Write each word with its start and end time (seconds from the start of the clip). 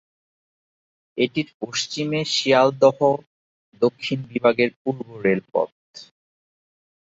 এটির 1.17 1.49
পশ্চিমে 1.61 2.19
শিয়ালদহ 2.33 2.99
দক্ষিণ 3.81 4.19
বিভাগ 4.31 4.55
এর 4.59 4.71
পূর্ব 4.81 5.07
রেলপথ। 5.25 5.71